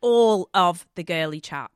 [0.00, 1.70] all of the girly chat.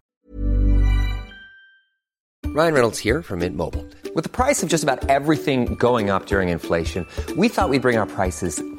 [2.47, 3.85] Ryan Reynolds here from Mint Mobile.
[4.15, 7.05] With the price of just about everything going up during inflation,
[7.37, 8.63] we thought we'd bring our prices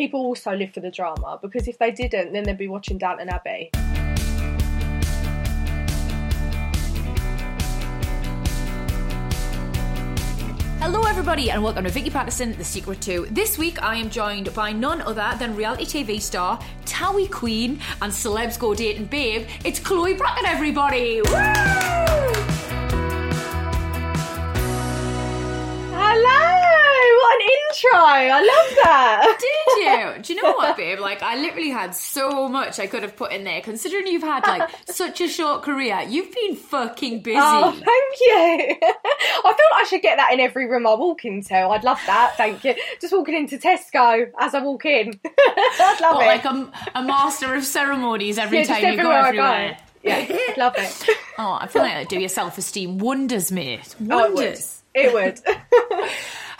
[0.00, 3.28] people also live for the drama because if they didn't, then they'd be watching Downton
[3.28, 3.68] Abbey.
[10.80, 13.26] Hello, everybody, and welcome to Vicky Pattison, The Secret to.
[13.30, 18.10] This week, I am joined by none other than reality TV star, Towie Queen, and
[18.10, 19.46] celebs go dating babe.
[19.66, 21.20] It's Chloe Brockett, everybody!
[21.20, 21.34] Woo!
[25.92, 26.69] Hello!
[27.20, 27.98] What an intro!
[27.98, 29.38] I love that.
[29.76, 30.22] Did you?
[30.22, 30.98] Do you know what, babe?
[30.98, 33.60] Like, I literally had so much I could have put in there.
[33.60, 37.38] Considering you've had like such a short career, you've been fucking busy.
[37.40, 37.82] Oh, thank
[38.20, 38.76] you.
[38.82, 41.54] I feel like I should get that in every room I walk into.
[41.56, 42.36] I'd love that.
[42.36, 42.74] Thank you.
[43.00, 45.18] Just walking into Tesco as I walk in.
[45.24, 46.28] I'd love What, it.
[46.28, 49.78] like a, a master of ceremonies every Yeah, time you go everywhere I.
[50.02, 51.06] Yeah, love it.
[51.38, 53.94] Oh, I feel like that do your self esteem wonders, mate.
[54.10, 54.34] Oh, it would.
[54.34, 54.82] Wonders.
[54.94, 55.40] It would.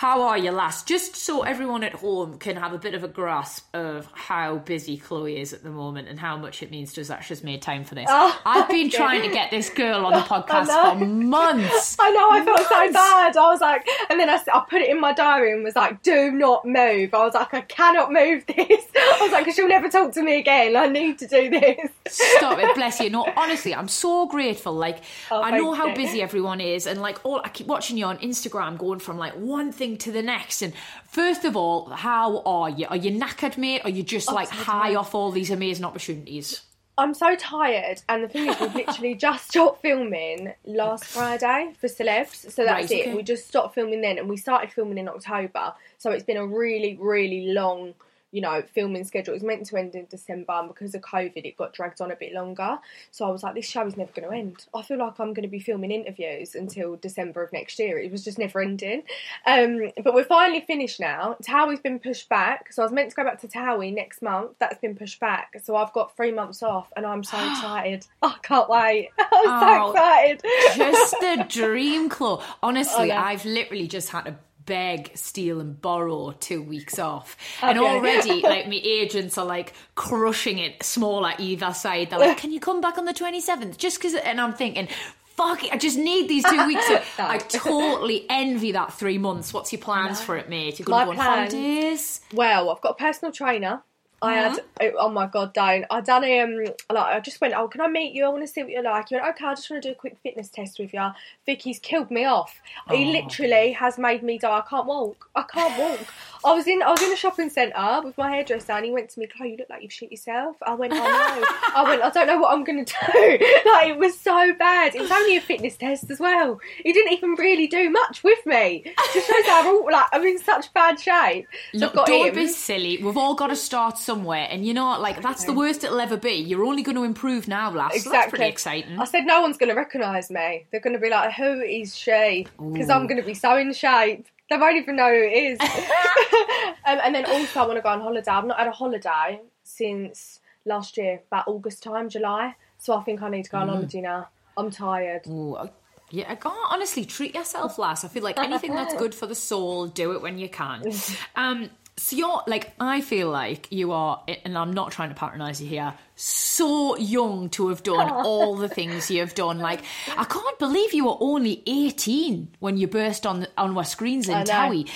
[0.01, 0.83] How are you, lass?
[0.83, 4.97] Just so everyone at home can have a bit of a grasp of how busy
[4.97, 7.61] Chloe is at the moment and how much it means to us that she's made
[7.61, 8.07] time for this.
[8.09, 8.97] Oh, I've been okay.
[8.97, 10.69] trying to get this girl on the podcast
[10.99, 11.99] for months.
[12.01, 13.37] I know, I felt so bad.
[13.37, 16.03] I was like, and then I, I put it in my diary and was like,
[16.03, 17.13] do not move.
[17.13, 18.87] I was like, I cannot move this.
[18.97, 20.77] I was like, because she'll never talk to me again.
[20.79, 21.91] I need to do this.
[22.09, 23.11] Stop it, bless you.
[23.11, 24.73] No, honestly, I'm so grateful.
[24.73, 25.95] Like, Oh, I know thank how you.
[25.95, 29.35] busy everyone is, and like, all I keep watching you on Instagram, going from like
[29.35, 30.63] one thing to the next.
[30.63, 30.73] And
[31.07, 32.87] first of all, how are you?
[32.89, 33.83] Are you knackered, mate?
[33.83, 34.97] Or are you just like so high tired.
[34.97, 36.63] off all these amazing opportunities?
[36.99, 41.87] I'm so tired, and the thing is, we've literally just stopped filming last Friday for
[41.89, 43.07] celebs, so that's Right, it.
[43.09, 43.15] okay.
[43.15, 46.47] We just stopped filming then, and we started filming in October, so it's been a
[46.47, 47.95] really, really long,
[48.33, 49.33] you know, filming schedule.
[49.33, 52.11] It was meant to end in December, and because of COVID, it got dragged on
[52.11, 52.79] a bit longer.
[53.11, 54.67] So I was like, this show is never going to end.
[54.75, 57.99] I feel like I'm going to be filming interviews until December of next year.
[57.99, 59.03] It was just never ending.
[59.47, 61.37] Um, but we're finally finished now.
[61.43, 64.53] Towie's been pushed back, so I was meant to go back to Towie next month.
[64.59, 68.07] That's been pushed back, so I've got three months off, and I'm so excited.
[68.23, 69.11] I can't wait.
[69.19, 70.43] I'm Oh, so excited.
[70.77, 72.43] just the dream, Chloe.
[72.63, 73.23] Honestly, Oh, yeah.
[73.25, 77.37] I've literally just had to beg, steal, and borrow two weeks off.
[77.63, 82.11] Oh, and already, like, my agents are like crushing it small at either side.
[82.11, 83.77] They're like, can you come back on the 27th?
[83.79, 84.89] Just because, and I'm thinking,
[85.37, 86.85] fuck it, I just need these two weeks.
[87.19, 89.53] I totally envy that three months.
[89.53, 90.79] What's your plans for it, mate?
[90.79, 92.21] You're going My to go on plans- holidays?
[92.35, 93.83] Well, I've got a personal trainer.
[94.23, 94.97] I had Mm-hmm.
[94.99, 95.85] oh my god, don't.
[95.91, 98.25] I done um like I just went oh can I meet you?
[98.25, 99.09] I want to see what you're like.
[99.09, 101.09] He went okay I just want to do a quick fitness test with you
[101.47, 102.61] Vicky's killed me off.
[102.91, 103.11] He Oh.
[103.13, 104.59] literally has made me die.
[104.59, 105.29] I can't walk.
[105.35, 106.01] I can't walk
[106.45, 109.11] I was in I was in a shopping centre with my hairdresser and he went
[109.11, 111.03] to me Chloe you look like you've shit yourself I went oh no
[111.77, 112.93] I went I don't know what I'm gonna do
[113.67, 117.13] like it was so bad it was only a fitness test as well he didn't
[117.13, 120.73] even really do much with me just shows how I'm all, like I'm in such
[120.73, 122.35] bad shape so Look, don't him.
[122.35, 123.03] be silly.
[123.03, 126.01] We've all got to start somewhere, and you know, what, like that's the worst it'll
[126.01, 126.33] ever be.
[126.33, 128.03] You're only going to improve now, lass.
[128.03, 128.99] So that's pretty exciting.
[128.99, 130.67] I said no one's going to recognise me.
[130.71, 133.73] They're going to be like, "Who is she?" Because I'm going to be so in
[133.73, 134.27] shape.
[134.51, 135.61] They won't even know who it is.
[136.85, 138.31] um, and then also, I want to go on holiday.
[138.31, 142.55] I've not had a holiday since last year, about August time, July.
[142.79, 143.73] So I think I need to go on Mm.
[143.75, 144.29] holiday now.
[144.57, 145.27] I'm tired.
[145.29, 145.71] Ooh, I-
[146.11, 148.05] yeah, I can't honestly treat yourself, lass.
[148.05, 150.83] I feel like anything that's good for the soul, do it when you can.
[151.37, 155.61] Um, so you're like, I feel like you are, and I'm not trying to patronise
[155.63, 155.95] you here.
[156.23, 159.59] So young to have done all the things you have done.
[159.59, 159.81] Like,
[160.19, 164.37] I can't believe you were only 18 when you burst on on our screens in.
[164.45, 164.87] Towie.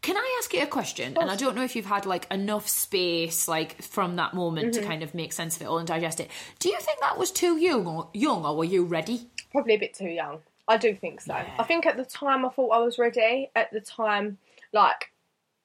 [0.00, 1.18] Can I ask you a question?
[1.20, 4.80] And I don't know if you've had like enough space, like from that moment, Mm-hmm.
[4.80, 6.30] to kind of make sense of it all and digest it.
[6.60, 9.28] Do you think that was too young, or young, or were you ready?
[9.52, 10.38] Probably a bit too young.
[10.66, 11.34] I do think so.
[11.34, 13.50] I think at the time I thought I was ready.
[13.54, 14.38] At the time,
[14.72, 15.12] like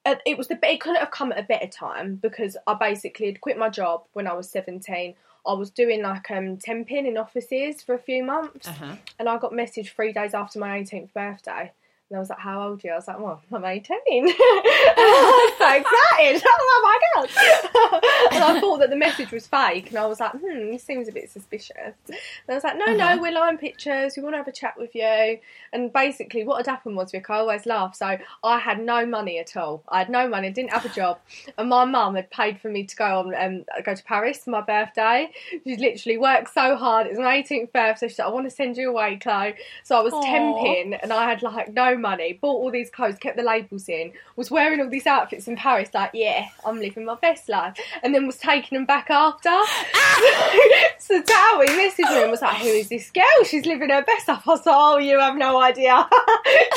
[0.06, 3.40] it was the it couldn't have come at a better time because I basically had
[3.40, 5.14] quit my job when I was seventeen.
[5.46, 8.96] I was doing like um temping in offices for a few months, Uh-huh.
[9.18, 11.72] and I got messaged three days after my eighteenth birthday.
[12.10, 15.48] And I was like, "How old are you?" I was like, "Well, I'm 18." I
[15.48, 16.42] was so excited.
[16.76, 17.30] Oh my god!
[18.32, 21.08] and I thought that the message was fake, and I was like, "Hmm, this seems
[21.08, 22.16] a bit suspicious." And
[22.48, 24.14] I was like, "No, no, we're lying pictures.
[24.16, 25.38] We want to have a chat with you."
[25.72, 27.94] And basically, what had happened was, Vic, I always laugh.
[27.96, 29.82] So I had no money at all.
[29.88, 30.50] I had no money.
[30.50, 31.18] Didn't have a job,
[31.56, 34.50] and my mum had paid for me to go on um, go to Paris for
[34.50, 35.30] my birthday.
[35.64, 37.06] She literally worked so hard.
[37.06, 38.08] It was my 18th birthday.
[38.08, 39.54] She said, "I want to send you away, Chloe."
[39.84, 42.34] So I was temping, and I had like no money.
[42.34, 44.12] Bought all these clothes, kept the labels in.
[44.36, 45.90] Was wearing all these outfits in Paris.
[45.94, 47.78] Like, yeah, I'm living my best life.
[48.02, 49.48] And then was taking them back after.
[50.98, 53.24] so Towie messaged me and was like, "Who is this girl?
[53.46, 55.94] She's living her best life." I was like, "Oh, you have no idea.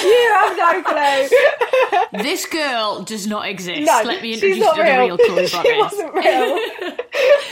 [0.02, 1.38] you have no clue."
[2.24, 3.82] This girl does not exist.
[3.82, 5.18] No, Let me introduce you to the real.
[5.18, 6.58] real she wasn't real.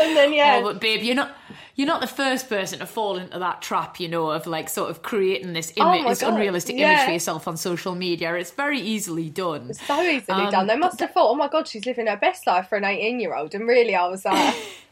[0.01, 1.35] and then oh, yeah, Oh, but babe, you're not.
[1.75, 4.89] You're not the first person to fall into that trap, you know, of like sort
[4.89, 8.33] of creating this Oh image, my this God, unrealistic image for yourself on social media.
[8.35, 9.73] It's very easily done.
[9.73, 10.67] so easily Um, done.
[10.67, 13.19] They must have thought, "Oh my god, she's living her best life for an 18
[13.19, 14.55] year old." And really, I was like,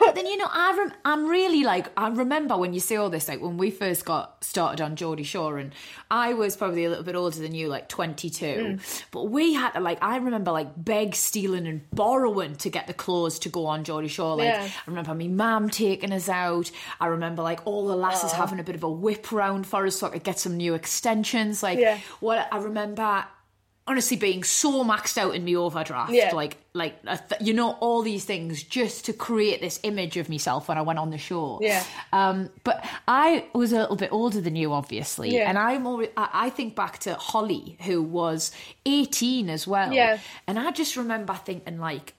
[0.00, 3.10] But then you know, I rem- I'm really like I remember when you say all
[3.10, 5.72] this, like when we first got started on Geordie Shore, and
[6.10, 8.44] I was probably a little bit older than you, like 22.
[8.44, 9.02] Mm.
[9.10, 12.94] But we had to like I remember like beg, stealing, and borrowing to get the
[12.94, 14.36] clothes to go on Geordie Shore.
[14.36, 14.64] Like Yeah.
[14.64, 16.70] I remember my mum taking us out.
[17.00, 19.96] I remember like all the lasses having a bit of a whip round for us
[19.96, 21.62] so I could get some new extensions.
[21.62, 21.98] Like Yeah.
[22.20, 23.24] what I remember.
[23.90, 26.30] Honestly, being so maxed out in my overdraft, Yeah.
[26.32, 30.68] like like th- you know all these things just to create this image of myself
[30.68, 31.58] when I went on the show.
[31.60, 31.82] Yeah.
[32.12, 35.48] Um, but I was a little bit older than you, obviously, Yeah.
[35.48, 38.52] and I'm always, I think back to Holly, who was
[38.86, 39.92] 18 as well.
[39.92, 40.18] Yeah.
[40.46, 42.14] And I just remember thinking like.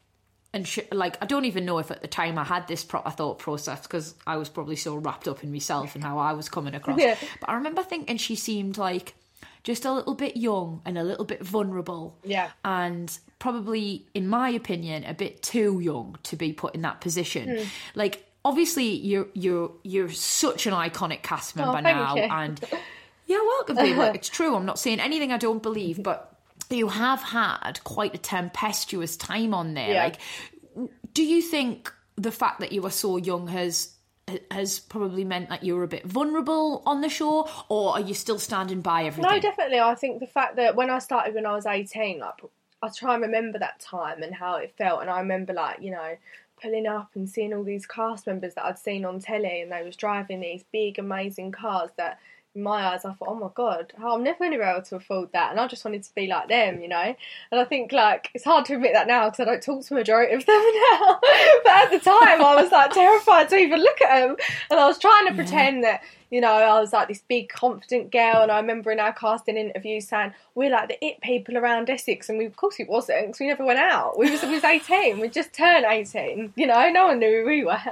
[0.54, 3.10] And sh- like, I don't even know if at the time I had this proper
[3.10, 6.50] thought process because I was probably so wrapped up in myself and how I was
[6.50, 7.00] coming across.
[7.00, 7.16] Yeah.
[7.40, 9.16] But I remember thinking she seemed like
[9.64, 12.18] just a little bit young and a little bit vulnerable.
[12.24, 12.50] Yeah.
[12.66, 17.58] And probably, in my opinion, a bit too young to be put in that position.
[17.58, 17.64] Hmm.
[17.96, 22.24] Like, obviously, you're you're you're such an iconic cast member Oh, now, you.
[22.24, 22.60] and
[23.28, 23.78] yeah, welcome.
[23.78, 24.04] People.
[24.16, 24.56] it's true.
[24.56, 29.54] I'm not saying anything I don't believe, but you have had quite a tempestuous time
[29.54, 29.94] on there.
[29.94, 30.04] Yeah.
[30.04, 33.94] Like, do you think the fact that you were so young has
[34.52, 38.14] has probably meant that you were a bit vulnerable on the show, or are you
[38.14, 39.32] still standing by everything?
[39.32, 39.80] No, definitely.
[39.80, 42.36] I think the fact that when I started when I was 18, like,
[42.84, 45.02] I try and remember that time and how it felt.
[45.02, 46.18] And I remember, like, you know,
[46.62, 49.84] pulling up and seeing all these cast members that I'd seen on telly and they
[49.84, 52.20] was driving these big, amazing cars that,
[52.54, 54.98] in my eyes, I thought, oh my God, I'm never going to be able to
[54.98, 55.52] afford that.
[55.52, 57.16] And I just wanted to be like them, you know?
[57.52, 59.90] And I think, like, it's hard to admit that now because I don't talk to
[59.90, 60.56] the majority of them
[60.92, 61.20] now.
[61.64, 64.36] but at the time, I was, like, terrified to even look at them.
[64.70, 68.12] And I was trying to pretend that, you know, I was like this big confident
[68.12, 71.90] girl, and I remember in our casting interview saying we're like the it people around
[71.90, 74.18] Essex, and we of course it wasn't because we never went out.
[74.18, 76.54] We was we was eighteen, we just turned eighteen.
[76.56, 77.78] You know, no one knew who we were.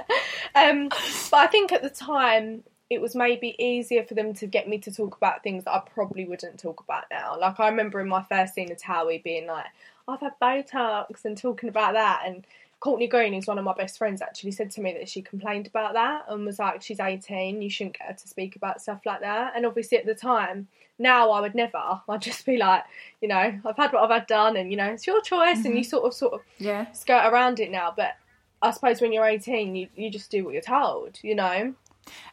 [0.52, 4.68] Um, but I think at the time it was maybe easier for them to get
[4.68, 7.38] me to talk about things that I probably wouldn't talk about now.
[7.38, 9.66] Like I remember in my first scene of Towie being like,
[10.08, 12.44] I've had Botox and talking about that and.
[12.80, 15.66] Courtney Green, who's one of my best friends, actually said to me that she complained
[15.66, 19.04] about that and was like, "She's 18, you shouldn't get her to speak about stuff
[19.04, 20.66] like that." And obviously, at the time,
[20.98, 22.00] now I would never.
[22.08, 22.84] I'd just be like,
[23.20, 25.74] you know, I've had what I've had done, and you know, it's your choice, and
[25.74, 25.90] you mm-hmm.
[25.90, 26.90] sort of, sort of, Yeah.
[26.92, 27.92] skirt around it now.
[27.94, 28.16] But
[28.62, 31.74] I suppose when you're 18, you you just do what you're told, you know.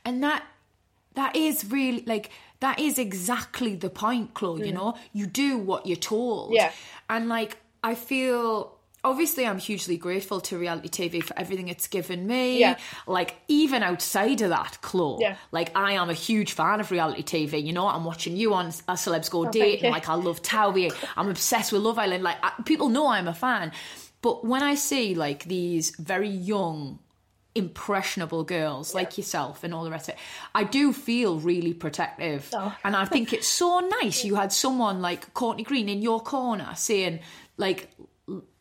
[0.06, 0.44] And that
[1.16, 2.30] that is really like
[2.60, 6.56] that is exactly the point chloe you know you do what you're told Mm.
[6.56, 6.72] Yeah.
[7.10, 12.28] and like i feel obviously i'm hugely grateful to reality tv for everything it's given
[12.28, 12.78] me Yeah.
[13.08, 15.36] like even outside of that chloe Yeah.
[15.52, 18.68] like i am a huge fan of reality tv you know i'm watching you on
[18.68, 22.24] a celebs go Oh, date and like i love towie i'm obsessed with love island
[22.24, 23.72] like I, people know i'm a fan
[24.22, 27.00] but when i see like these very young
[27.58, 30.20] impressionable girls like yourself and all the rest of it.
[30.56, 32.50] I do feel really protective.
[32.54, 32.76] Oh.
[32.84, 36.72] And I think it's so nice you had someone like Courtney Green in your corner
[36.76, 37.20] saying,
[37.58, 37.90] like,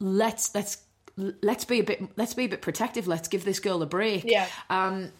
[0.00, 0.78] let's let's
[1.16, 4.24] let's be a bit let's be a bit protective, let's give this girl a break.
[4.24, 4.46] Yeah.
[4.70, 5.12] Um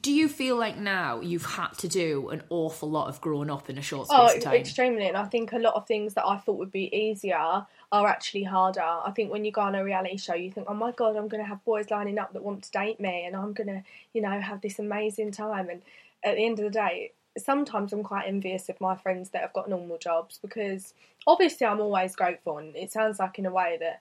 [0.00, 3.68] do you feel like now you've had to do an awful lot of growing up
[3.68, 4.54] in a short space Oh, of time?
[4.54, 5.06] extremely.
[5.08, 8.44] And I think a lot of things that I thought would be easier are actually
[8.44, 8.82] harder.
[8.82, 11.28] I think when you go on a reality show, you think, oh my God, I'm
[11.28, 13.82] going to have boys lining up that want to date me and I'm going to,
[14.12, 15.70] you know, have this amazing time.
[15.70, 15.82] And
[16.22, 19.52] at the end of the day, sometimes I'm quite envious of my friends that have
[19.52, 20.94] got normal jobs because
[21.26, 24.00] obviously I'm always grateful, and it sounds like in a way that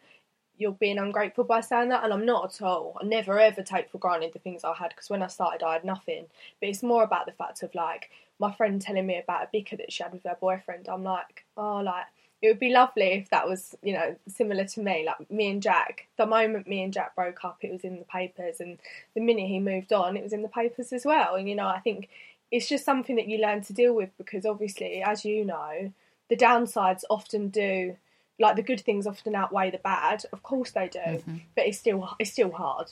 [0.57, 2.97] you're being ungrateful by saying that, and I'm not at all.
[2.99, 5.73] I never ever take for granted the things I had because when I started, I
[5.73, 6.25] had nothing.
[6.59, 9.77] But it's more about the fact of like my friend telling me about a bicker
[9.77, 10.87] that she had with her boyfriend.
[10.89, 12.05] I'm like, oh, like
[12.41, 15.03] it would be lovely if that was, you know, similar to me.
[15.05, 18.05] Like me and Jack, the moment me and Jack broke up, it was in the
[18.05, 18.77] papers, and
[19.15, 21.35] the minute he moved on, it was in the papers as well.
[21.35, 22.09] And you know, I think
[22.51, 25.91] it's just something that you learn to deal with because obviously, as you know,
[26.29, 27.95] the downsides often do
[28.39, 30.23] like the good things often outweigh the bad.
[30.31, 31.37] Of course they do, Mm-hmm.
[31.55, 32.91] but it's still it's still hard.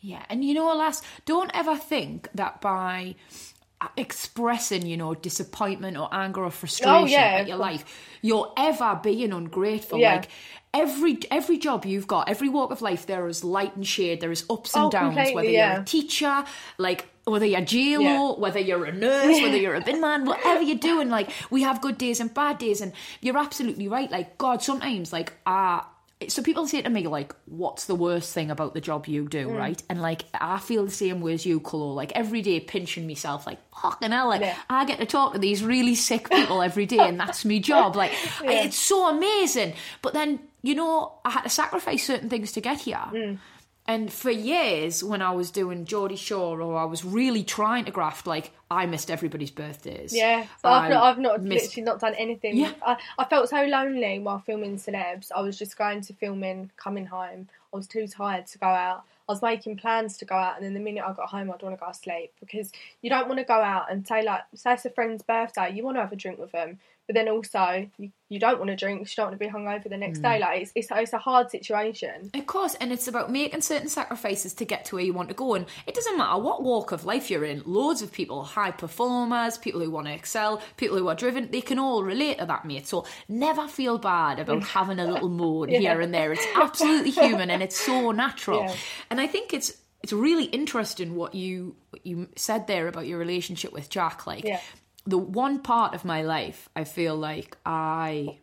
[0.00, 3.14] Yeah, and you know, lass, don't ever think that by
[3.96, 7.84] expressing, you know, disappointment or anger or frustration Oh, yeah, at your life,
[8.22, 9.98] you're ever being ungrateful.
[9.98, 10.14] Yeah.
[10.16, 10.28] Like
[10.72, 14.32] every every job you've got, every walk of life, there is light and shade, there
[14.32, 15.16] is ups and Oh, downs.
[15.16, 15.74] whether yeah.
[15.74, 16.44] you're a teacher,
[16.78, 18.30] like whether you're JLo, Yeah.
[18.40, 21.80] whether you're a nurse, whether you're a bin man, whatever you're doing, like we have
[21.80, 24.10] good days and bad days, and you're absolutely right.
[24.10, 25.88] Like God, sometimes like ah.
[26.28, 29.48] So people say to me like, "What's the worst thing about the job you do?"
[29.48, 29.58] Mm.
[29.58, 31.92] Right, and like I feel the same way as you, Colo.
[31.92, 34.56] Like every day, pinching myself, like fucking hell, like Yeah.
[34.70, 37.96] I get to talk to these really sick people every day, and that's my job.
[37.96, 39.74] Like it's so amazing.
[40.02, 42.96] But then you know, I had to sacrifice certain things to get here.
[42.96, 43.38] Mm.
[43.86, 47.90] And for years, when I was doing Geordie Shore or I was really trying to
[47.90, 50.14] graft, like I missed everybody's birthdays.
[50.14, 52.56] Yeah, so I've not, I've not missed- literally not done anything.
[52.56, 52.72] Yeah.
[52.84, 55.30] I, I felt so lonely while filming celebs.
[55.36, 57.48] I was just going to filming, coming home.
[57.72, 59.04] I was too tired to go out.
[59.28, 61.62] I was making plans to go out, and then the minute I got home, I'd
[61.62, 64.42] want to go to sleep because you don't want to go out and say like,
[64.54, 67.28] say it's a friend's birthday, you want to have a drink with them, but then
[67.28, 69.98] also you, you don't want to drink, you don't want to be hungover the Mm.
[70.00, 70.38] next day.
[70.40, 72.30] Like it's, it's it's a hard situation.
[72.34, 75.34] Of course, and it's about making certain sacrifices to get to where you want to
[75.34, 75.54] go.
[75.54, 79.58] And it doesn't matter what walk of life you're in, loads of people, high performers,
[79.58, 82.64] people who want to excel, people who are driven, they can all relate to that,
[82.64, 82.86] mate.
[82.86, 86.32] So never feel bad about having a little moan here and there.
[86.32, 88.60] It's absolutely human and it's so natural.
[88.64, 88.74] Yeah.
[89.10, 93.18] And I think it's it's really interesting what you what you said there about your
[93.18, 94.26] relationship with Jack.
[94.26, 94.60] Like Yeah.
[95.06, 98.38] The one part of my life I feel like I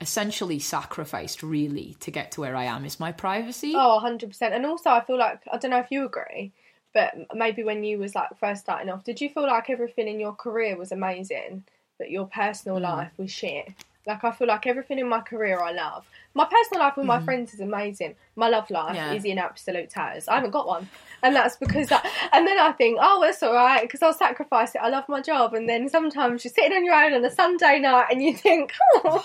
[0.00, 3.72] essentially sacrificed really to get to where I am is my privacy.
[3.74, 4.42] Oh, 100%.
[4.42, 6.52] And also, I feel like, I don't know if you agree,
[6.92, 10.20] but maybe when you was like first starting off, did you feel like everything in
[10.20, 11.64] your career was amazing,
[11.98, 12.82] but your personal mm.
[12.82, 13.72] life was shit?
[14.06, 16.06] Like, I feel like everything in my career I love.
[16.34, 17.24] My personal life with my mm.
[17.24, 18.14] friends is amazing.
[18.36, 19.12] My love life Yeah.
[19.12, 20.28] is in absolute tatters.
[20.28, 20.88] I haven't got one.
[21.22, 24.74] And that's because that, and then I think, oh, it's all right, because I'll sacrifice
[24.74, 24.80] it.
[24.82, 25.54] I love my job.
[25.54, 28.72] And then sometimes you're sitting on your own on a Sunday night and you think,
[29.04, 29.24] oh.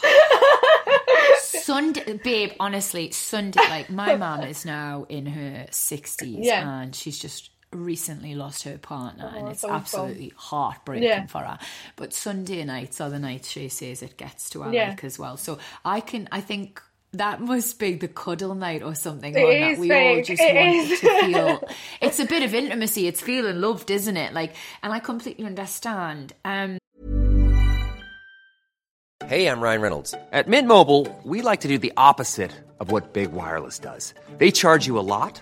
[1.41, 6.81] Sunday, babe, honestly, Sunday, like my mum is now in her 60s Yeah.
[6.81, 9.75] and she's just recently lost her partner and Oh, it's it's awful.
[9.77, 11.25] absolutely heartbreaking Yeah.
[11.27, 11.57] for her.
[11.95, 14.89] But Sunday nights are the nights she says it gets to her Yeah.
[14.89, 15.37] like as well.
[15.37, 16.81] So I can, I think.
[17.13, 19.35] That must be the cuddle night or something.
[19.35, 20.99] It on that we all just It want is.
[21.01, 21.69] to feel.
[21.99, 23.05] It's a bit of intimacy.
[23.05, 24.31] It's feeling loved, isn't it?
[24.31, 26.31] Like, and I completely understand.
[26.45, 26.77] Um,
[29.27, 30.13] Hey, I'm Ryan Reynolds.
[30.31, 34.13] At Mint Mobile, we like to do the opposite of what Big Wireless does.
[34.37, 35.41] They charge you a lot,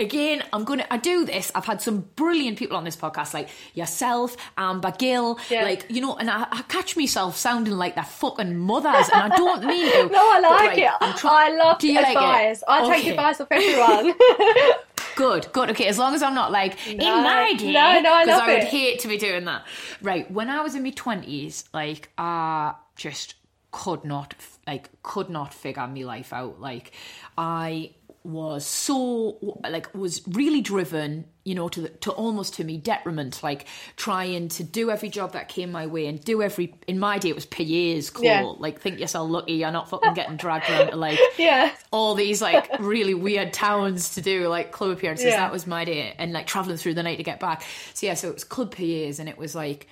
[0.00, 0.86] Again, I'm gonna.
[0.90, 1.50] I do this.
[1.56, 5.64] I've had some brilliant people on this podcast, like yourself, Amber Gill, Yeah.
[5.64, 9.36] like you know, and I, I catch myself sounding like their fucking mothers, and I
[9.36, 10.08] don't mean to.
[10.12, 10.90] No, I like right, it.
[11.00, 12.16] I'm try- I love Do you like it?
[12.16, 12.62] advice.
[12.68, 13.10] I take Okay.
[13.10, 14.14] advice off everyone.
[15.16, 15.70] Good, good.
[15.70, 18.26] Okay, as long as I'm not like in my day, no, no, I love it.
[18.26, 18.68] because I would it.
[18.68, 19.66] hate to be doing that.
[20.00, 23.34] Right, when I was in my twenties, like I just
[23.72, 24.34] could not,
[24.66, 26.60] like, could not figure my life out.
[26.60, 26.92] Like,
[27.36, 27.90] I
[28.24, 33.42] was so like was really driven you know to the, to almost to me detriment
[33.42, 37.16] like trying to do every job that came my way and do every in my
[37.18, 38.42] day it was PAs cool Yeah.
[38.58, 41.72] like think yourself lucky you're not fucking getting dragged around to like yeah.
[41.90, 45.26] all these like really weird towns to do like club appearances.
[45.26, 45.36] Yeah.
[45.36, 47.62] That was my day, and like traveling through the night to get back.
[47.94, 49.86] So yeah, so it was club PAs, and it was like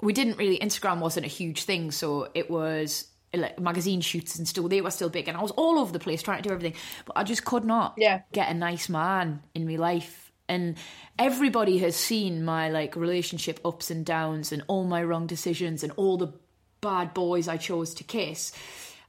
[0.00, 4.46] we didn't really Instagram wasn't a huge thing, so it was like magazine shoots and
[4.46, 6.54] still they were still big, and I was all over the place trying to do
[6.54, 8.22] everything, but I just could not Yeah.
[8.32, 10.18] get a nice man in my life.
[10.48, 10.76] and
[11.18, 15.92] everybody has seen my like relationship ups and downs and all my wrong decisions and
[15.96, 16.32] all the
[16.82, 18.52] bad boys I chose to kiss.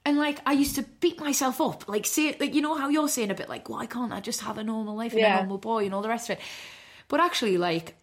[0.06, 3.10] And like I used to beat myself up, like say like you know how you're
[3.10, 5.34] saying a bit like, why can't I just have a normal life and Yeah.
[5.34, 6.44] a normal boy and all the rest of it?
[7.10, 7.96] But actually, like,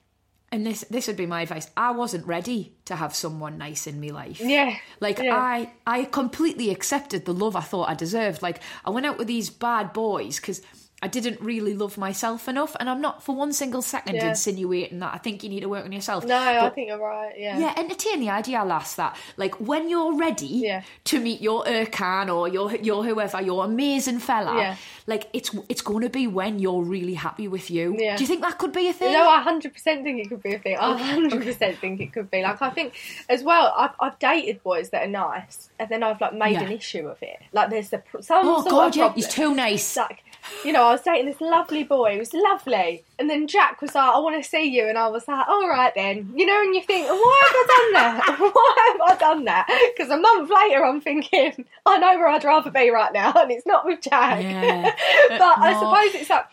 [0.52, 1.70] and this this would be my advice.
[1.76, 4.40] I wasn't ready to have someone nice in my life.
[4.40, 5.36] Yeah, like yeah.
[5.36, 8.42] I I completely accepted the love I thought I deserved.
[8.42, 10.62] Like I went out with these bad boys because.
[11.02, 14.28] I didn't really love myself enough, and I'm not for one single second Yeah.
[14.30, 16.26] insinuating that I think you need to work on yourself.
[16.26, 17.32] No, I think you're right.
[17.38, 17.58] Yeah.
[17.58, 18.94] yeah, entertain the idea, lass.
[18.96, 20.82] That like when you're ready Yeah.
[21.04, 24.76] to meet your Ercan or your your whoever, your amazing fella, Yeah.
[25.06, 27.96] like it's it's going to be when you're really happy with you.
[27.98, 28.16] Yeah.
[28.16, 29.12] Do you think that could be a thing?
[29.14, 30.76] No, I hundred percent think it could be a thing.
[30.76, 32.42] I oh, hundred percent think it could be.
[32.42, 32.92] Like I think
[33.28, 33.72] as well.
[33.76, 36.64] I've, I've dated boys that are nice, and then I've like made Yeah.
[36.64, 37.38] an issue of it.
[37.52, 39.14] Like there's the some oh sort god, of yeah, problem.
[39.16, 39.96] he's too nice.
[39.96, 40.22] Like,
[40.64, 42.12] you know, I was dating this lovely boy.
[42.12, 45.08] He was lovely, and then Jack was like, "I want to see you," and I
[45.08, 48.38] was like, "All right then." You know, and you think, "Why have I done that?
[48.54, 52.44] Why have I done that?" Because a month later, I'm thinking, "I know where I'd
[52.44, 54.94] rather be right now, and it's not with Jack." Yeah.
[55.30, 56.46] but I suppose it's like,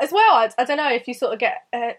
[0.00, 0.34] as well.
[0.34, 1.64] I, I don't know if you sort of get.
[1.72, 1.92] Uh,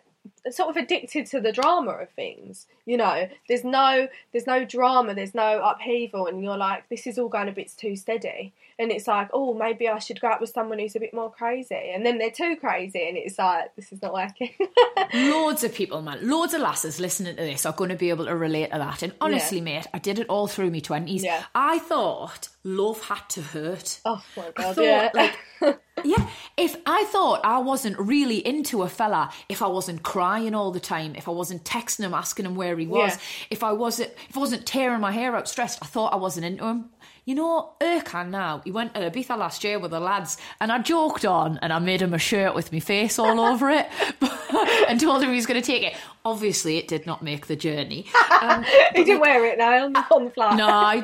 [0.51, 5.13] sort of addicted to the drama of things you know there's no there's no drama
[5.13, 8.91] there's no upheaval and you're like this is all going a bit too steady and
[8.91, 11.91] it's like oh maybe i should go out with someone who's a bit more crazy
[11.94, 14.51] and then they're too crazy and it's like this is not working
[15.13, 18.25] loads of people, man, loads of lasses listening to this are going to be able
[18.25, 19.01] to relate to that.
[19.01, 21.24] And honestly, mate, I did it all through my twenties.
[21.24, 21.44] Yeah.
[21.56, 24.00] I thought love had to hurt.
[24.06, 25.38] oh my I thought, yeah like,
[26.03, 30.72] yeah, if I thought I wasn't really into a fella, if I wasn't crying all
[30.72, 33.19] the time, if I wasn't texting him asking him where he was, Yeah.
[33.50, 36.46] if I wasn't, if I wasn't tearing my hair out stressed, I thought I wasn't
[36.46, 36.89] into him.
[37.26, 40.80] You know, Ercan now, he went to Ibiza last year with the lads, and I
[40.80, 43.88] joked on and I made him a shirt with my face all over it
[44.90, 45.96] and told him he was going to take it.
[46.26, 48.06] Obviously, it did not make the journey.
[48.42, 48.64] Um,
[48.96, 49.94] he didn't wear it now on,
[50.26, 51.04] the flat no, I,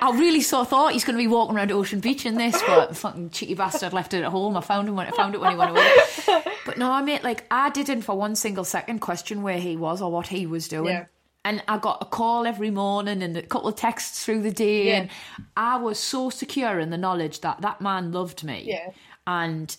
[0.00, 2.90] I really so thought he's going to be walking around Ocean Beach in this, but
[2.90, 4.56] the fucking cheeky bastard left it at home.
[4.56, 6.42] I found him when I found it when he went away.
[6.64, 10.00] But no, I mean, like I didn't for one single second question where he was
[10.00, 10.94] or what he was doing.
[10.94, 11.06] Yeah.
[11.44, 14.88] And I got a call every morning and a couple of texts through the day,
[14.88, 14.96] Yeah.
[14.98, 15.10] and
[15.56, 18.62] I was so secure in the knowledge that that man loved me.
[18.66, 18.90] Yeah.
[19.26, 19.76] And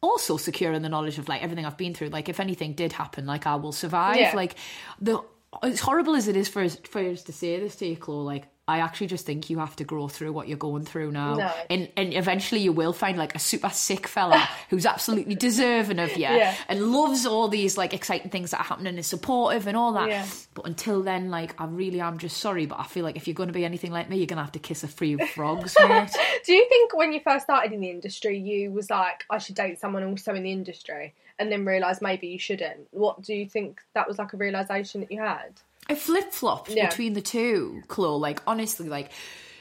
[0.00, 2.10] also secure in the knowledge of like everything I've been through.
[2.10, 4.16] Like if anything did happen, like I will survive.
[4.16, 4.32] Yeah.
[4.36, 4.54] Like
[5.00, 5.20] the
[5.62, 8.24] as horrible as it is for us, for us to say this to you, Chloe,
[8.24, 11.34] like I actually just think you have to grow through what you're going through now,
[11.34, 11.52] No.
[11.70, 14.36] and and eventually you will find like a super sick fella
[14.70, 16.54] who's absolutely deserving of you Yeah.
[16.68, 19.94] and loves all these like exciting things that are happening and is supportive and all
[19.94, 20.08] that.
[20.08, 20.26] Yeah.
[20.54, 23.34] But until then, like I really am just sorry, but I feel like if you're
[23.34, 25.74] going to be anything like me, you're going to have to kiss a few frogs,
[25.88, 26.10] mate.
[26.44, 29.54] do you think when you first started in the industry you was like i should
[29.54, 33.46] date someone also in the industry and then realised maybe you shouldn't what do you
[33.48, 35.52] think that was like a realisation that you had
[35.88, 36.88] I flip flopped Yeah.
[36.88, 38.18] between the two, Chloe.
[38.20, 39.10] Like honestly, like,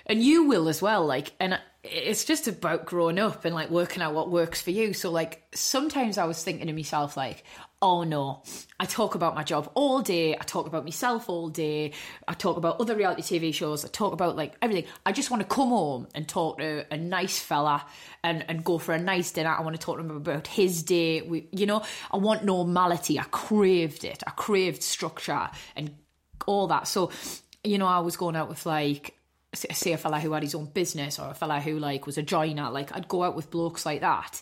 [0.05, 1.05] and you will as well.
[1.05, 4.93] Like, and it's just about growing up and like working out what works for you.
[4.93, 7.43] So like, sometimes I was thinking to myself, like,
[7.81, 8.41] oh no,
[8.79, 10.33] I talk about my job all day.
[10.35, 11.93] I talk about myself all day.
[12.27, 13.85] I talk about other reality TV shows.
[13.85, 14.85] I talk about like everything.
[15.05, 17.85] I just want to come home and talk to a nice fella
[18.23, 19.55] and, and go for a nice dinner.
[19.57, 21.21] I want to talk to him about his day.
[21.21, 23.19] We, you know, I want normality.
[23.19, 24.23] I craved it.
[24.25, 25.91] I craved structure and
[26.45, 26.87] all that.
[26.87, 27.11] So,
[27.63, 29.15] you know, I was going out with like,
[29.53, 32.21] say a fella who had his own business or a fella who like was a
[32.21, 32.69] joiner.
[32.69, 34.41] Like, I'd go out with blokes like that.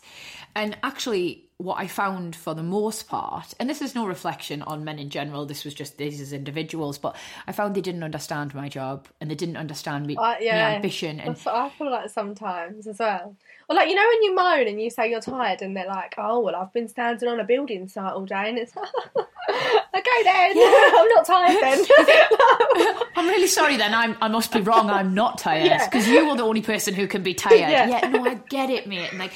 [0.55, 4.83] And actually, what I found for the most part, and this is no reflection on
[4.83, 7.15] men in general, this was just these as individuals, but
[7.47, 10.75] I found they didn't understand my job and they didn't understand me, Uh, yeah, my
[10.75, 11.19] ambition.
[11.21, 13.37] And That's what I feel like sometimes as well.
[13.69, 16.13] Or like you know when you moan and you say you're tired and they're like,
[16.19, 20.23] "Oh well, I've been standing on a building site all day," and it's like, okay
[20.23, 20.51] then.
[20.57, 21.85] I'm not tired then.
[23.15, 23.93] I'm really sorry then.
[23.93, 24.89] I'm, I must be wrong.
[24.89, 25.85] I'm not tired Yeah.
[25.85, 27.59] because you are the only person who can be tired.
[27.59, 27.87] Yeah.
[27.87, 28.09] Yeah.
[28.09, 29.09] no, I get it, mate.
[29.09, 29.31] And like,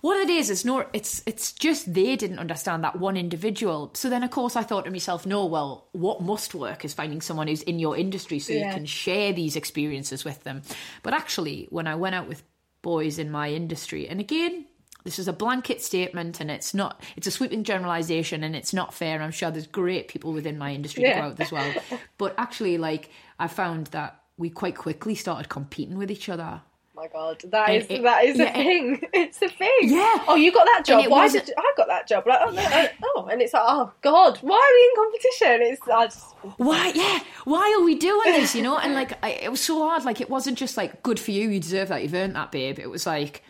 [0.00, 3.90] what it is, is no, it's it's just they didn't understand that one individual.
[3.94, 7.20] So then, of course, I thought to myself, no, well, what must work is finding
[7.20, 8.66] someone who's in your industry so Yeah.
[8.68, 10.62] you can share these experiences with them.
[11.02, 12.42] But actually, when I went out with
[12.82, 14.66] boys in my industry, and again.
[15.02, 17.02] This is a blanket statement, and it's not.
[17.16, 19.22] It's a sweeping generalization, and it's not fair.
[19.22, 21.20] I'm sure there's great people within my industry to Yeah.
[21.20, 21.72] go out as well.
[22.18, 23.08] But actually, like
[23.38, 26.60] I found that we quite quickly started competing with each other.
[27.00, 29.08] My god, that is it- that is a yeah, it- thing.
[29.12, 29.78] It's a thing.
[29.82, 30.24] Yeah.
[30.28, 31.06] Oh, you got that job.
[31.06, 32.26] Why wasn't- did I got that job?
[32.26, 35.72] Like, oh, no, oh, oh, and it's like, oh god, why are we in competition?
[35.72, 36.92] It's I just Why?
[36.94, 37.20] Yeah.
[37.44, 38.54] Why are we doing this?
[38.54, 38.78] You know?
[38.78, 40.04] And like, I, it was so hard.
[40.04, 41.48] Like, it wasn't just like good for you.
[41.48, 42.02] You deserve that.
[42.02, 42.78] You've earned that, babe.
[42.78, 43.42] It was like,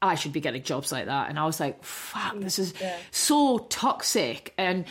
[0.00, 1.28] I should be getting jobs like that.
[1.30, 2.74] And I was like, fuck, this is
[3.12, 4.52] so toxic.
[4.58, 4.84] And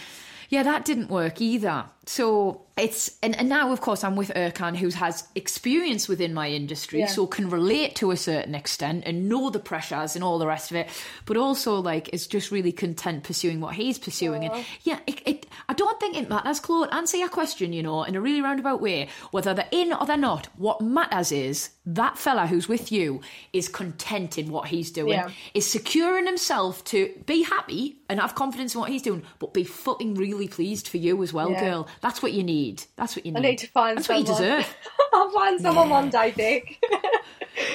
[0.49, 1.85] yeah, that didn't work either.
[2.11, 6.49] So it's and, and now of course I'm with Ercan who has experience within my
[6.49, 7.05] industry, Yeah.
[7.05, 10.71] so can relate to a certain extent and know the pressures and all the rest
[10.71, 10.89] of it,
[11.25, 14.43] but also like is just really content pursuing what he's pursuing.
[14.43, 16.89] And yeah, it, it I don't think it matters, Claude.
[16.91, 20.17] Answer your question, you know, in a really roundabout way, whether they're in or they're
[20.17, 20.47] not.
[20.57, 23.21] What matters is that fella who's with you
[23.53, 25.29] is content in what he's doing, Yeah.
[25.53, 29.53] is secure in himself to be happy and have confidence in what he's doing, but
[29.53, 31.59] be fucking really pleased for you as well, Yeah.
[31.69, 31.87] girl.
[32.01, 32.83] That's what you need.
[32.95, 33.37] That's what you need.
[33.39, 34.25] I need to find That's someone.
[34.25, 34.75] what you deserve.
[35.13, 36.83] I'll find someone one day, Dick.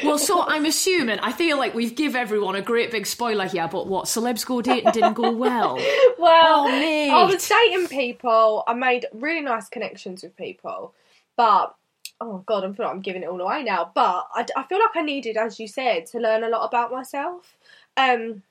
[0.03, 3.69] Well, so I'm assuming, I feel like we've give everyone a great big spoiler here,
[3.71, 5.77] but what, celebs go dating didn't go well?
[6.19, 7.11] Well, Oh, mate.
[7.11, 8.65] I was dating people.
[8.67, 10.95] I made really nice connections with people,
[11.37, 11.75] but
[12.21, 13.91] oh god, I feel like I'm giving it all away now.
[13.95, 16.91] But I, I feel like I needed, as you said, to learn a lot about
[16.91, 17.55] myself.
[17.97, 18.43] Um,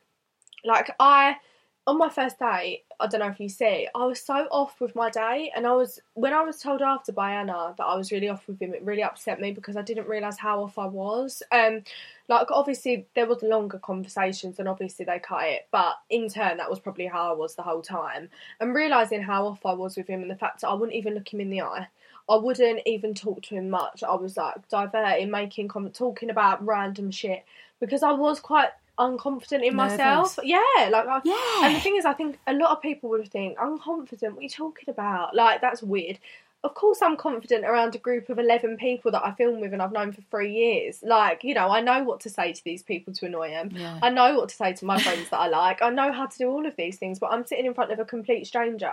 [0.64, 1.38] like I,
[1.88, 4.96] on my first date, I don't know if you see, I was so off with
[4.96, 8.12] my date, and I was when I was told after by Anna that I was
[8.12, 10.88] really off with him, it really upset me because I didn't realise how off I
[10.88, 11.44] was.
[11.52, 11.84] Um,
[12.28, 16.70] like obviously there was longer conversations and obviously they cut it but in turn that
[16.70, 20.08] was probably how I was the whole time and realising how off I was with
[20.08, 21.88] him and the fact that I wouldn't even look him in the eye
[22.28, 26.66] I wouldn't even talk to him much I was like diverting making com- talking about
[26.66, 27.46] random shit
[27.80, 31.66] because I was quite unconfident in myself yeah like I, Yeah.
[31.68, 34.44] and the thing is I think a lot of people would think unconfident what are
[34.44, 36.20] you talking about like that's weird
[36.64, 39.84] of course I'm confident around a group of 11 people that I film with and
[39.84, 41.04] I've known for three years.
[41.04, 43.70] Like, you know, I know what to say to these people to annoy them.
[43.72, 44.00] Yeah.
[44.02, 45.84] I know what to say to my friends that I like.
[45.84, 48.00] I know how to do all of these things, but I'm sitting in front of
[48.00, 48.92] a complete stranger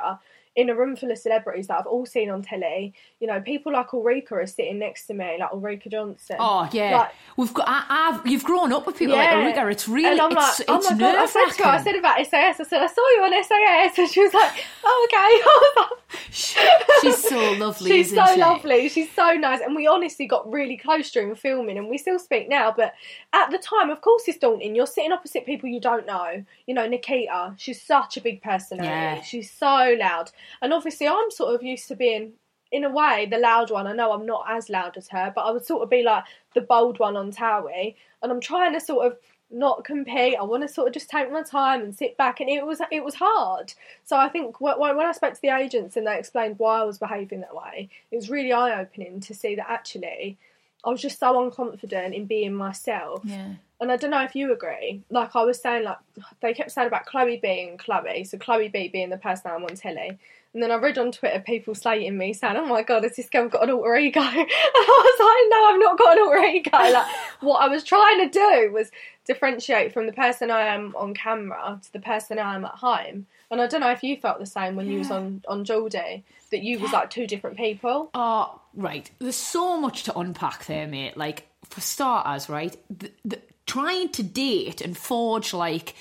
[0.54, 2.92] in a room full of celebrities that I've all seen on telly.
[3.20, 6.36] You know, people like Ulrika are sitting next to me, like Ulrika Jonsson.
[6.38, 7.66] Oh yeah, Like, we've got.
[7.68, 9.68] I, I've you've grown up with people like Ulrika.
[9.68, 11.16] It's really and I'm it's like, oh it's my god!
[11.16, 12.60] I said to her, I said about SAS.
[12.60, 15.96] I said I saw you on SAS, and she was like, oh okay.
[16.30, 17.90] She's so lovely.
[17.90, 18.40] She's so she?
[18.40, 18.88] lovely.
[18.88, 22.48] She's so nice, and we honestly got really close during filming, and we still speak
[22.48, 22.72] now.
[22.76, 22.94] But
[23.32, 24.74] at the time, of course, it's daunting.
[24.74, 26.44] You're sitting opposite people you don't know.
[26.66, 27.54] You know, Nikita.
[27.56, 28.88] She's such a big personality.
[28.88, 29.22] Yeah.
[29.22, 32.32] She's so loud, and obviously, I'm sort of used to being.
[32.70, 33.86] In a way, the loud one.
[33.86, 36.24] I know I'm not as loud as her, but I would sort of be like
[36.54, 39.18] the bold one on Towie, and I'm trying to sort of
[39.52, 40.36] not compete.
[40.38, 42.80] I want to sort of just take my time and sit back, and it was
[42.90, 43.74] it was hard.
[44.04, 46.80] So I think wh- wh- when I spoke to the agents and they explained why
[46.80, 50.38] I was behaving that way, it was really eye opening to see that actually
[50.84, 53.22] I was just so unconfident in being myself.
[53.24, 53.54] Yeah.
[53.80, 55.02] And I don't know if you agree.
[55.10, 55.98] Like I was saying, like
[56.40, 58.24] they kept saying about Chloe B and Chloe.
[58.24, 60.18] So Chloe B being the person I'm on telly.
[60.54, 63.30] And then I read on Twitter people slating me saying, "Oh my god, has this
[63.30, 66.44] girl got an alter ego?" And I was like, "No, I've not got an alter
[66.44, 67.06] ego." Like
[67.40, 68.90] what I was trying to do was
[69.26, 73.26] differentiate from the person I am on camera to the person I am at home.
[73.50, 76.24] And I don't know if you felt the same when you was on on Geordie
[76.50, 78.10] that you was like two different people.
[78.14, 79.10] Oh, right.
[79.18, 81.16] There's so much to unpack there, mate.
[81.16, 82.76] Like, for starters, right?
[82.90, 85.94] The, the, trying to date and forge, like,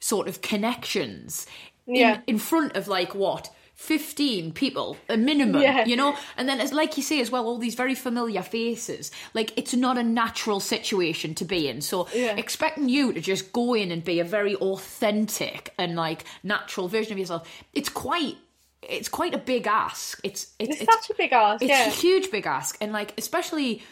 [0.00, 1.46] sort of connections
[1.86, 2.16] Yeah.
[2.26, 3.50] in, in front of, like, what?
[3.78, 5.84] 15 people, a minimum, Yeah.
[5.86, 6.16] you know?
[6.36, 9.12] And then, as like you say as well, all these very familiar faces.
[9.34, 11.80] Like, it's not a natural situation to be in.
[11.80, 12.34] So, Yeah.
[12.36, 17.12] expecting you to just go in and be a very authentic and, like, natural version
[17.12, 18.36] of yourself, it's quite.
[18.82, 20.20] It's quite a big ask.
[20.24, 21.86] It's it's, It's such a big ask, It's yeah.
[21.86, 23.82] a huge big ask, and like especially.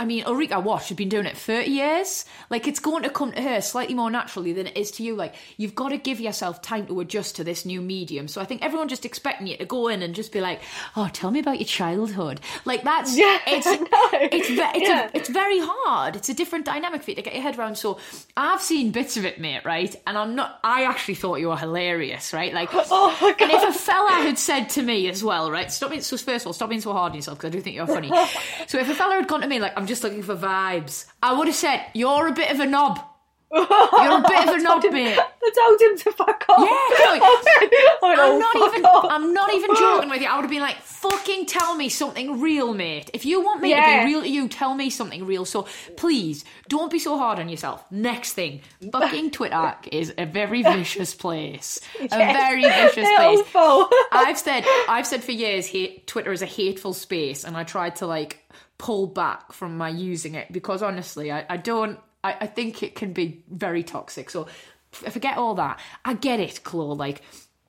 [0.00, 2.24] I mean, Ulrika Watt, she's been doing it 30 years.
[2.48, 5.14] Like, it's going to come to her slightly more naturally than it is to you.
[5.14, 8.26] Like, you've got to give yourself time to adjust to this new medium.
[8.26, 10.62] So I think everyone just expecting you to go in and just be like,
[10.96, 12.40] oh, tell me about your childhood.
[12.64, 15.08] Like, that's, Yeah, it's, it's, it's, Yeah.
[15.08, 16.16] a, it's very hard.
[16.16, 17.76] It's a different dynamic for you to get your head around.
[17.76, 17.98] So
[18.38, 19.94] I've seen bits of it, mate, right?
[20.06, 22.54] And I'm not, I actually thought you were hilarious, right?
[22.54, 25.70] Like, Oh my and if a fella had said to me as well, right?
[25.70, 27.60] Stop being so first of all, stop being so hard on yourself because I do
[27.60, 28.08] think you're funny.
[28.66, 31.36] so if a fella had gone to me like, I'm just looking for vibes, I
[31.36, 33.00] would have said, You're a bit of a knob.
[33.52, 35.18] You're a bit of a knob, mate.
[35.18, 36.60] I told him to fuck off.
[36.60, 37.18] Yeah,
[38.00, 38.84] went, I'm "Oh, not even.
[38.84, 40.28] off." I'm not oh, even joking with you.
[40.28, 43.10] I would have been like, "Fucking tell me something real, mate.
[43.12, 45.44] If you want me to be real to you, tell me something real.
[45.44, 48.60] So please, don't be so hard on yourself." Next thing,
[48.92, 51.80] fucking Twitter is a very vicious place.
[52.00, 53.40] A very vicious place.
[54.12, 57.96] I've said I've said for years hate, Twitter is a hateful space, and I tried
[57.96, 58.48] to like
[58.80, 62.00] pull back from my using it because honestly, I, I don't.
[62.24, 64.30] I, I think it can be very toxic.
[64.30, 64.46] So
[64.90, 65.78] forget all that.
[66.04, 66.96] I get it, Chloe.
[66.96, 67.22] Like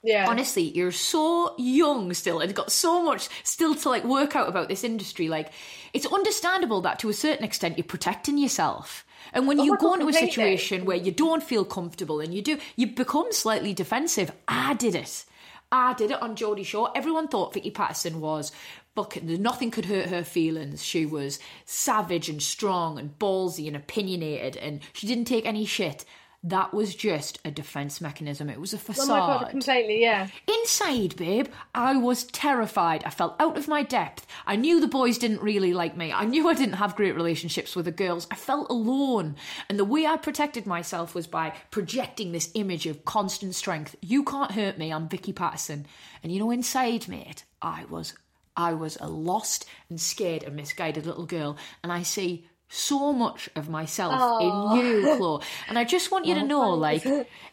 [0.04, 0.26] Yeah.
[0.28, 4.67] Honestly, you're so young still and got so much still to like work out about
[4.67, 5.28] this industry.
[5.28, 5.52] Like,
[5.93, 9.06] it's understandable that to a certain extent you're protecting yourself.
[9.34, 12.41] And when Oh you go into a situation where you don't feel comfortable and you
[12.41, 14.32] do, you become slightly defensive.
[14.47, 15.26] I did it.
[15.71, 16.91] I did it on Geordie Shore.
[16.95, 18.52] Everyone thought Vicky Pattison was
[18.95, 20.84] fucking nothing could hurt her feelings.
[20.84, 26.06] She was savage and strong and ballsy and opinionated and she didn't take any shit.
[26.43, 28.49] That was just a defense mechanism.
[28.49, 29.08] It was a Oh facade.
[29.10, 30.27] my god, completely, yeah.
[30.47, 33.04] Inside, babe, I was terrified.
[33.04, 34.25] I felt out of my depth.
[34.47, 36.12] I knew the boys didn't really like me.
[36.12, 38.25] I knew I didn't have great relationships with the girls.
[38.32, 39.36] I felt alone.
[39.69, 43.95] And the way I protected myself was by projecting this image of constant strength.
[44.01, 44.91] You can't hurt me.
[44.91, 45.86] I'm Vicky Pattison.
[46.23, 48.15] And you know, inside, mate, I was
[48.55, 51.57] I was a lost and scared and misguided little girl.
[51.83, 55.41] And I see so much of myself in you, Chloe.
[55.67, 57.05] And I just want you to know, like,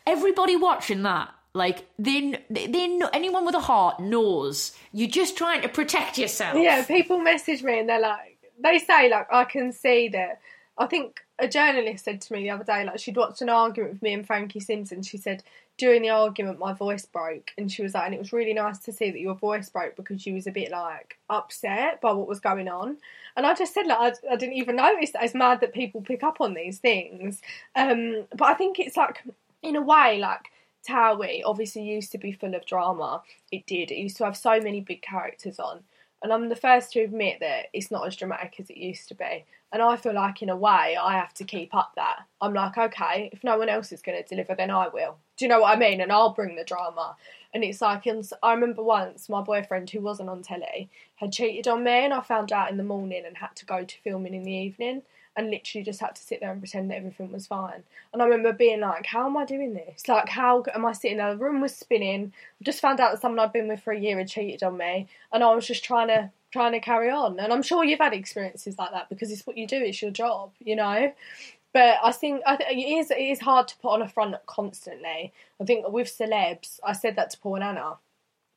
[0.06, 5.36] everybody watching that, like, they, they, they know, anyone with a heart knows you're just
[5.36, 6.56] trying to protect yourself.
[6.56, 10.40] Yeah, people message me and they're like, they say like, I can see that.
[10.78, 13.94] I think a journalist said to me the other day, like she'd watched an argument
[13.94, 15.02] with me and Frankie Simpson.
[15.02, 15.42] She said
[15.76, 18.78] during the argument my voice broke, and she was like, and it was really nice
[18.80, 22.28] to see that your voice broke because you was a bit like upset by what
[22.28, 22.96] was going on.
[23.36, 25.24] And I just said like I, I didn't even notice that.
[25.24, 27.42] It's mad that people pick up on these things.
[27.74, 29.22] Um, but I think it's like
[29.62, 30.50] in a way like.
[30.88, 33.20] Towie obviously used to be full of drama.
[33.52, 33.90] It did.
[33.90, 35.80] It used to have so many big characters on.
[36.22, 39.14] And I'm the first to admit that it's not as dramatic as it used to
[39.14, 39.44] be.
[39.70, 42.20] And I feel like, in a way, I have to keep up that.
[42.40, 45.18] I'm like, okay, if no one else is going to deliver, then I will.
[45.36, 46.00] Do you know what I mean?
[46.00, 47.16] And I'll bring the drama.
[47.54, 51.68] And it's like, and I remember once my boyfriend, who wasn't on telly, had cheated
[51.68, 54.34] on me, and I found out in the morning and had to go to filming
[54.34, 55.02] in the evening.
[55.38, 57.84] And literally just had to sit there and pretend that everything was fine.
[58.12, 60.08] And I remember being like, how am I doing this?
[60.08, 61.30] Like, how am I sitting there?
[61.30, 62.32] The room was spinning.
[62.60, 64.76] I just found out that someone I'd been with for a year had cheated on
[64.76, 65.06] me.
[65.32, 67.38] And I was just trying to trying to carry on.
[67.38, 70.10] And I'm sure you've had experiences like that because it's what you do, it's your
[70.10, 71.12] job, you know?
[71.72, 74.34] But I think I think it is it is hard to put on a front
[74.46, 75.32] constantly.
[75.60, 77.98] I think with celebs, I said that to Paul and Anna.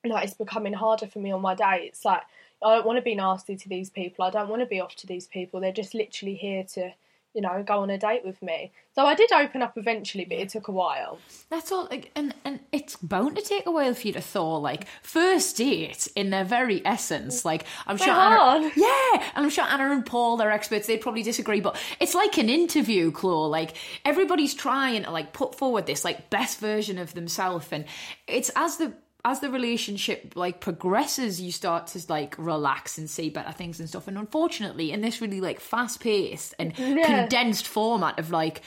[0.03, 1.85] Like it's becoming harder for me on my day.
[1.87, 2.23] It's Like
[2.63, 4.25] I don't want to be nasty to these people.
[4.25, 5.59] I don't want to be off to these people.
[5.59, 6.93] They're just literally here to,
[7.33, 8.71] you know, go on a date with me.
[8.93, 11.17] So I did open up eventually, but it took a while.
[11.49, 14.57] That's all, like, and and it's bound to take a while for you to thaw.
[14.57, 19.63] Like first date, in their very essence, like I'm sure, Anna, yeah, and I'm sure
[19.63, 20.87] Anna and Paul, they're experts.
[20.87, 23.47] They'd probably disagree, but it's like an interview, Claw.
[23.47, 27.85] Like everybody's trying to like put forward this like best version of themselves, and
[28.27, 28.93] it's as the
[29.23, 33.87] as the relationship like progresses, you start to like relax and see better things and
[33.87, 34.07] stuff.
[34.07, 38.61] And unfortunately, in this really like fast paced and condensed format of like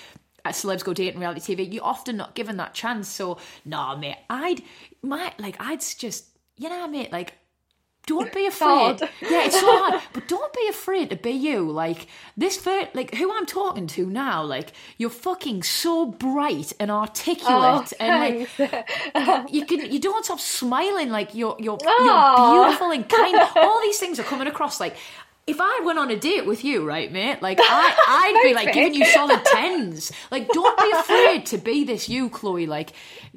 [0.47, 3.09] celebs go dating reality TV, you're often not given that chance.
[3.09, 4.63] So, nah, mate, I'd
[5.03, 7.35] my like I'd just you know, mate, like.
[8.07, 9.01] Don't be afraid.
[9.23, 10.03] Yeah, it's so hard.
[10.13, 11.71] But don't be afraid to be you.
[11.71, 14.43] Like this, fir- like who I'm talking to now.
[14.45, 20.41] Like you're fucking so bright and articulate, Oh, and like you can you don't stop
[20.41, 23.37] smiling like you're you're you're beautiful and kind.
[23.57, 24.97] All these things are coming across like.
[25.47, 28.73] If I went on a date with you, right, mate, like I, I'd be like
[28.73, 30.11] giving you solid tens.
[30.31, 32.67] Like, don't be afraid to be this you, Chloe.
[32.67, 32.93] Like,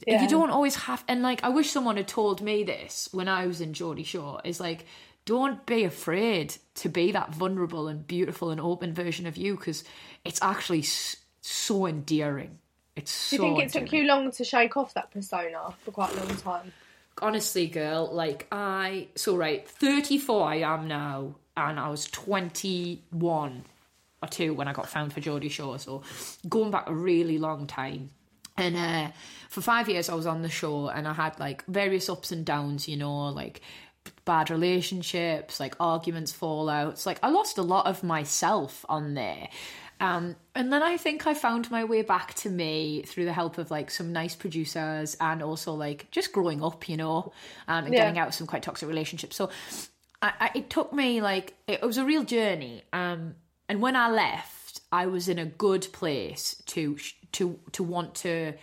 [0.05, 0.21] Yeah.
[0.21, 1.03] you don't always have.
[1.07, 4.39] And like, I wish someone had told me this when I was in Geordie Shore.
[4.45, 4.85] Is like,
[5.25, 9.83] don't be afraid to be that vulnerable and beautiful and open version of you because
[10.23, 10.83] it's actually
[11.41, 12.59] so endearing.
[12.95, 13.37] It's so.
[13.37, 16.23] Do you think it took you long to shake off that persona for quite a
[16.23, 16.71] long time?
[17.21, 23.01] honestly, girl, like I so right, thirty four I am now, and I was twenty
[23.11, 23.65] one
[24.21, 26.03] or two when I got found for Geordie Shore, so
[26.47, 28.11] going back a really long time.
[28.59, 29.11] And uh,
[29.49, 32.43] for five years, I was on the show, and I had like various ups and
[32.45, 33.61] downs, you know, like
[34.25, 37.05] bad relationships, like arguments, fallouts.
[37.05, 39.49] Like I lost a lot of myself on there.
[39.99, 43.57] Um, and then I think I found my way back to me through the help
[43.57, 47.33] of like some nice producers and also like just growing up, you know,
[47.67, 48.03] um, and Yeah.
[48.05, 49.35] getting out of some quite toxic relationships.
[49.35, 49.49] So
[50.21, 52.83] I, I, it took me like it was a real journey.
[52.93, 53.35] Um,
[53.69, 56.97] and when I left, I was in a good place to
[57.33, 58.53] to to want to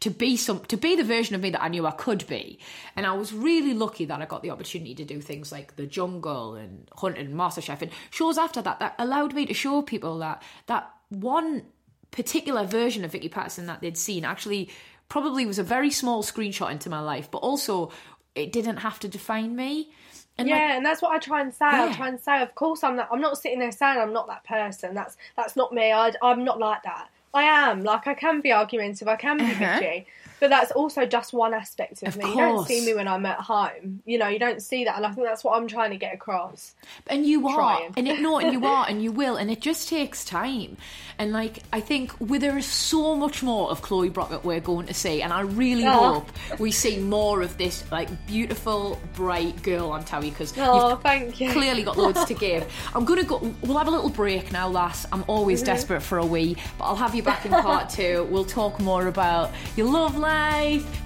[0.00, 2.58] to be some to be the version of me that I knew I could be.
[2.96, 5.86] And I was really lucky that I got the opportunity to do things like The
[5.86, 10.18] Jungle and Hunted and MasterChef and shows after that that allowed me to show people
[10.18, 11.64] that that one
[12.10, 14.70] particular version of Vicky Pattison that they'd seen actually
[15.08, 17.90] probably was a very small screenshot into my life, but also
[18.34, 19.90] it didn't have to define me.
[20.38, 21.66] And yeah, like, and that's what I try and say.
[21.66, 23.08] I try and say, of course, I'm not.
[23.12, 24.94] I'm not sitting there saying I'm not that person.
[24.94, 25.92] That's that's not me.
[25.92, 27.08] I, I'm not like that.
[27.34, 27.82] I am.
[27.82, 29.06] Like I can be argumentative.
[29.08, 29.80] I can be Uh-huh.
[29.80, 30.06] bitchy.
[30.40, 32.30] But that's also just one aspect of, Of me.
[32.30, 34.02] You don't see me when I'm at home.
[34.06, 36.14] You know, you don't see that, and I think that's what I'm trying to get
[36.14, 36.74] across.
[37.08, 37.92] And you are, Trying.
[37.96, 40.76] and it no, and you are, and you will, and it just takes time.
[41.18, 44.86] And like I think, well, there is so much more of Chloe Brockett we're going
[44.86, 46.20] to see, and I really Oh.
[46.20, 51.02] hope we see more of this like beautiful, bright girl on Towie because Oh, you've
[51.02, 51.52] thank you.
[51.52, 52.64] clearly got loads to give.
[52.94, 53.38] I'm gonna go.
[53.62, 55.04] We'll have a little break now, lass.
[55.12, 55.66] I'm always Mm-hmm.
[55.66, 58.26] desperate for a wee, but I'll have you back in part two.
[58.30, 60.29] We'll talk more about your love life,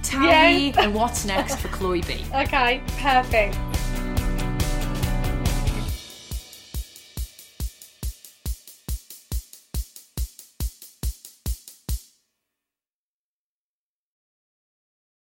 [0.02, 0.82] Towie, Yeah.
[0.82, 2.24] and what's next for Chloe B.
[2.34, 3.56] Okay, perfect.